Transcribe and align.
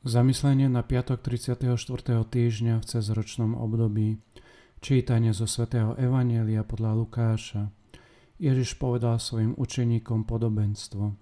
Zamyslenie 0.00 0.72
na 0.72 0.80
piatok 0.80 1.20
34. 1.20 1.76
týždňa 2.24 2.80
v 2.80 2.84
cezročnom 2.88 3.52
období. 3.52 4.16
Čítanie 4.80 5.36
zo 5.36 5.44
svätého 5.44 5.92
Evanielia 6.00 6.64
podľa 6.64 7.04
Lukáša. 7.04 7.68
Ježiš 8.40 8.80
povedal 8.80 9.20
svojim 9.20 9.52
učeníkom 9.60 10.24
podobenstvo. 10.24 11.20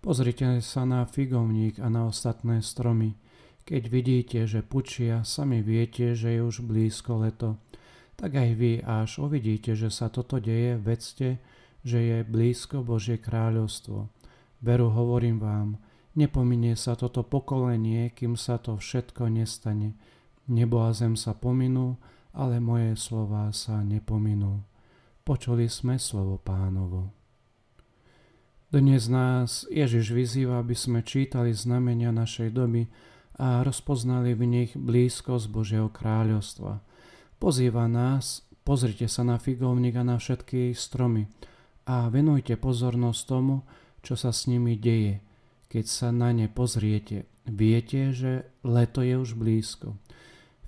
Pozrite 0.00 0.64
sa 0.64 0.88
na 0.88 1.04
figovník 1.04 1.76
a 1.84 1.92
na 1.92 2.08
ostatné 2.08 2.64
stromy. 2.64 3.12
Keď 3.68 3.82
vidíte, 3.92 4.48
že 4.48 4.64
pučia, 4.64 5.20
sami 5.20 5.60
viete, 5.60 6.16
že 6.16 6.32
je 6.32 6.40
už 6.40 6.64
blízko 6.64 7.28
leto. 7.28 7.60
Tak 8.16 8.40
aj 8.40 8.50
vy, 8.56 8.80
až 8.80 9.20
uvidíte, 9.20 9.76
že 9.76 9.92
sa 9.92 10.08
toto 10.08 10.40
deje, 10.40 10.80
vedzte, 10.80 11.44
že 11.84 12.00
je 12.00 12.18
blízko 12.24 12.88
Božie 12.88 13.20
kráľovstvo. 13.20 14.08
Veru 14.64 14.88
hovorím 14.88 15.44
vám, 15.44 15.76
Nepominie 16.14 16.78
sa 16.78 16.94
toto 16.94 17.26
pokolenie, 17.26 18.14
kým 18.14 18.38
sa 18.38 18.62
to 18.62 18.78
všetko 18.78 19.26
nestane. 19.34 19.98
Nebo 20.46 20.86
a 20.86 20.94
zem 20.94 21.18
sa 21.18 21.34
pominú, 21.34 21.98
ale 22.30 22.62
moje 22.62 22.94
slová 22.94 23.50
sa 23.50 23.82
nepominú. 23.82 24.62
Počuli 25.26 25.66
sme 25.66 25.98
slovo 25.98 26.38
pánovo. 26.38 27.10
Dnes 28.70 29.10
nás 29.10 29.66
Ježiš 29.66 30.14
vyzýva, 30.14 30.62
aby 30.62 30.78
sme 30.78 31.02
čítali 31.02 31.50
znamenia 31.50 32.14
našej 32.14 32.54
doby 32.54 32.86
a 33.34 33.66
rozpoznali 33.66 34.38
v 34.38 34.44
nich 34.46 34.70
blízkosť 34.78 35.50
Božieho 35.50 35.90
kráľovstva. 35.90 36.78
Pozýva 37.42 37.90
nás, 37.90 38.46
pozrite 38.62 39.10
sa 39.10 39.26
na 39.26 39.42
figovník 39.42 39.98
a 39.98 40.06
na 40.06 40.22
všetky 40.22 40.78
stromy 40.78 41.26
a 41.90 42.06
venujte 42.06 42.54
pozornosť 42.54 43.20
tomu, 43.26 43.66
čo 44.06 44.14
sa 44.14 44.30
s 44.30 44.46
nimi 44.46 44.78
deje– 44.78 45.18
keď 45.68 45.84
sa 45.84 46.08
na 46.14 46.30
ne 46.30 46.46
pozriete, 46.46 47.26
viete, 47.48 48.14
že 48.14 48.48
leto 48.64 49.04
je 49.04 49.14
už 49.18 49.36
blízko. 49.36 49.98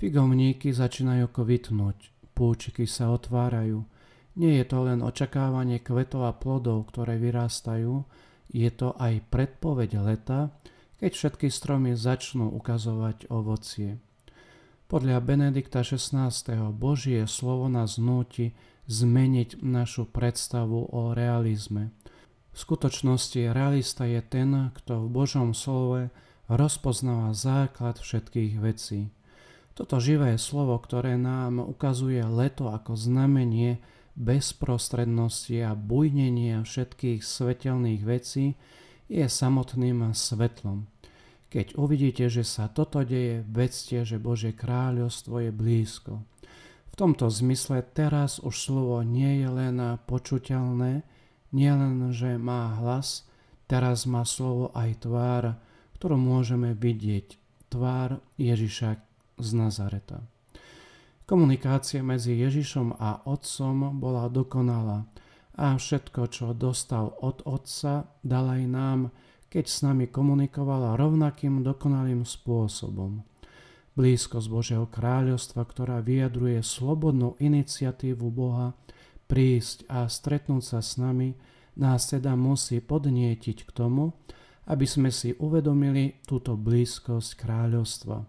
Figovníky 0.00 0.74
začínajú 0.74 1.30
kvitnúť, 1.30 1.98
púčiky 2.34 2.84
sa 2.84 3.14
otvárajú. 3.14 3.86
Nie 4.34 4.58
je 4.62 4.66
to 4.66 4.78
len 4.82 5.00
očakávanie 5.00 5.78
kvetov 5.78 6.26
a 6.26 6.32
plodov, 6.34 6.90
ktoré 6.90 7.14
vyrastajú, 7.22 8.02
je 8.50 8.70
to 8.74 8.98
aj 8.98 9.22
predpoveď 9.30 9.90
leta, 10.02 10.50
keď 10.98 11.10
všetky 11.14 11.46
stromy 11.50 11.94
začnú 11.94 12.50
ukazovať 12.50 13.30
ovocie. 13.30 14.02
Podľa 14.90 15.22
Benedikta 15.22 15.86
XVI. 15.86 16.30
Božie 16.74 17.24
slovo 17.30 17.70
nás 17.70 17.96
núti 17.96 18.52
zmeniť 18.90 19.62
našu 19.62 20.10
predstavu 20.10 20.90
o 20.90 21.14
realizme– 21.14 21.90
v 22.54 22.56
skutočnosti 22.56 23.50
realista 23.50 24.06
je 24.06 24.22
ten, 24.22 24.70
kto 24.78 25.04
v 25.04 25.08
Božom 25.10 25.58
slove 25.58 26.14
rozpoznáva 26.46 27.34
základ 27.34 27.98
všetkých 27.98 28.62
vecí. 28.62 29.10
Toto 29.74 29.98
živé 29.98 30.38
slovo, 30.38 30.78
ktoré 30.78 31.18
nám 31.18 31.58
ukazuje 31.58 32.22
leto 32.22 32.70
ako 32.70 32.94
znamenie 32.94 33.82
bezprostrednosti 34.14 35.66
a 35.66 35.74
bujnenia 35.74 36.62
všetkých 36.62 37.26
svetelných 37.26 38.02
vecí, 38.06 38.54
je 39.10 39.26
samotným 39.26 40.14
svetlom. 40.14 40.86
Keď 41.50 41.74
uvidíte, 41.74 42.30
že 42.30 42.46
sa 42.46 42.70
toto 42.70 43.02
deje, 43.02 43.42
vedzte, 43.50 44.06
že 44.06 44.22
Božie 44.22 44.54
kráľovstvo 44.54 45.42
je 45.42 45.50
blízko. 45.50 46.22
V 46.90 46.94
tomto 46.94 47.26
zmysle 47.26 47.82
teraz 47.82 48.38
už 48.38 48.54
slovo 48.54 49.02
nie 49.02 49.42
je 49.42 49.48
len 49.50 49.98
počuteľné, 50.06 51.02
nielen, 51.54 52.10
že 52.10 52.34
má 52.34 52.74
hlas, 52.82 53.22
teraz 53.70 54.04
má 54.04 54.26
slovo 54.26 54.74
aj 54.74 55.06
tvár, 55.06 55.56
ktorú 55.96 56.18
môžeme 56.18 56.74
vidieť. 56.74 57.38
Tvár 57.70 58.18
Ježiša 58.36 58.98
z 59.38 59.48
Nazareta. 59.54 60.26
Komunikácia 61.24 62.04
medzi 62.04 62.36
Ježišom 62.36 63.00
a 63.00 63.24
Otcom 63.24 63.96
bola 63.96 64.28
dokonalá 64.28 65.08
a 65.54 65.78
všetko, 65.78 66.28
čo 66.28 66.52
dostal 66.52 67.14
od 67.22 67.46
Otca, 67.46 68.10
dal 68.20 68.50
aj 68.50 68.62
nám, 68.66 69.00
keď 69.48 69.64
s 69.70 69.86
nami 69.86 70.10
komunikovala 70.10 70.98
rovnakým 70.98 71.62
dokonalým 71.62 72.26
spôsobom. 72.26 73.22
Blízkosť 73.94 74.48
Božieho 74.50 74.86
kráľovstva, 74.90 75.62
ktorá 75.62 76.02
vyjadruje 76.02 76.58
slobodnú 76.58 77.38
iniciatívu 77.38 78.26
Boha, 78.34 78.74
prísť 79.26 79.88
a 79.88 80.06
stretnúť 80.06 80.62
sa 80.62 80.80
s 80.84 81.00
nami, 81.00 81.34
nás 81.74 82.06
teda 82.06 82.38
musí 82.38 82.78
podnietiť 82.78 83.66
k 83.66 83.70
tomu, 83.74 84.14
aby 84.70 84.86
sme 84.88 85.10
si 85.12 85.36
uvedomili 85.36 86.24
túto 86.24 86.56
blízkosť 86.56 87.36
kráľovstva, 87.36 88.24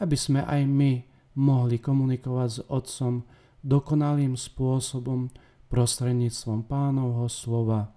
aby 0.00 0.16
sme 0.16 0.40
aj 0.46 0.62
my 0.64 0.92
mohli 1.36 1.82
komunikovať 1.82 2.48
s 2.48 2.60
Otcom 2.70 3.26
dokonalým 3.64 4.38
spôsobom 4.38 5.28
prostredníctvom 5.68 6.70
pánovho 6.70 7.26
slova 7.26 7.90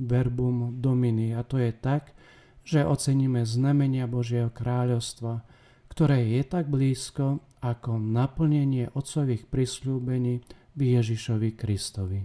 verbum 0.00 0.80
domini. 0.80 1.36
A 1.36 1.44
to 1.46 1.60
je 1.60 1.70
tak, 1.70 2.16
že 2.64 2.84
oceníme 2.84 3.44
znamenia 3.46 4.10
Božieho 4.10 4.50
kráľovstva, 4.50 5.44
ktoré 5.92 6.26
je 6.38 6.42
tak 6.44 6.68
blízko 6.68 7.44
ako 7.60 8.00
naplnenie 8.00 8.88
Otcových 8.96 9.48
prisľúbení 9.48 10.40
Ježišovi 10.78 11.58
Kristovi. 11.58 12.22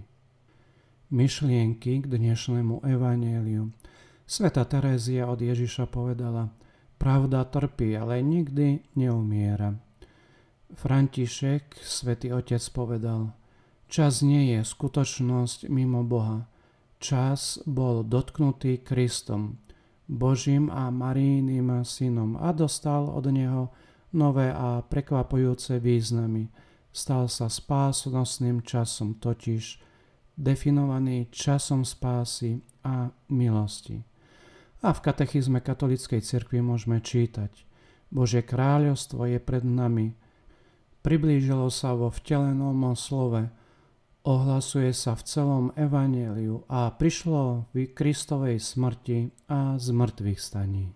Myšlienky 1.10 1.98
k 2.02 2.06
dnešnému 2.06 2.86
evaníliu. 2.86 3.74
Sveta 4.26 4.62
Terézia 4.62 5.26
od 5.26 5.42
Ježiša 5.42 5.90
povedala, 5.90 6.54
pravda 6.98 7.42
trpí, 7.42 7.98
ale 7.98 8.22
nikdy 8.22 8.86
neumiera. 8.94 9.74
František, 10.78 11.78
svätý 11.82 12.30
Otec, 12.30 12.62
povedal, 12.70 13.34
čas 13.90 14.22
nie 14.22 14.54
je 14.54 14.62
skutočnosť 14.62 15.66
mimo 15.66 16.06
Boha. 16.06 16.46
Čas 17.02 17.58
bol 17.66 18.06
dotknutý 18.06 18.82
Kristom, 18.82 19.58
Božím 20.06 20.70
a 20.70 20.90
Marijným 20.90 21.82
synom 21.82 22.38
a 22.38 22.54
dostal 22.54 23.10
od 23.10 23.26
neho 23.26 23.74
nové 24.14 24.54
a 24.54 24.86
prekvapujúce 24.86 25.82
významy– 25.82 26.46
stal 26.96 27.28
sa 27.28 27.52
spásonosným 27.52 28.64
časom, 28.64 29.20
totiž 29.20 29.84
definovaný 30.40 31.28
časom 31.28 31.84
spásy 31.84 32.64
a 32.80 33.12
milosti. 33.28 34.00
A 34.80 34.96
v 34.96 35.04
katechizme 35.04 35.60
katolíckej 35.60 36.24
cirkvi 36.24 36.64
môžeme 36.64 37.04
čítať 37.04 37.66
Božie 38.10 38.42
kráľovstvo 38.42 39.26
je 39.26 39.38
pred 39.42 39.66
nami. 39.66 40.14
Priblížilo 41.02 41.70
sa 41.70 41.94
vo 41.94 42.10
vtelenom 42.10 42.94
slove, 42.98 43.50
ohlasuje 44.26 44.90
sa 44.90 45.14
v 45.14 45.22
celom 45.26 45.64
evaneliu 45.78 46.66
a 46.66 46.90
prišlo 46.90 47.70
v 47.74 47.90
Kristovej 47.94 48.58
smrti 48.58 49.30
a 49.46 49.78
zmrtvých 49.78 50.40
staní. 50.40 50.94